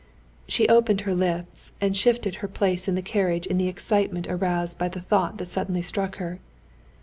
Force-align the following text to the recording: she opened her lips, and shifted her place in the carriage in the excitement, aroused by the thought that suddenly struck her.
she 0.47 0.67
opened 0.67 1.01
her 1.01 1.13
lips, 1.13 1.73
and 1.79 1.95
shifted 1.95 2.37
her 2.37 2.47
place 2.47 2.87
in 2.87 2.95
the 2.95 3.03
carriage 3.03 3.45
in 3.45 3.59
the 3.59 3.67
excitement, 3.67 4.25
aroused 4.27 4.79
by 4.79 4.87
the 4.89 4.99
thought 4.99 5.37
that 5.37 5.45
suddenly 5.47 5.83
struck 5.83 6.15
her. 6.15 6.39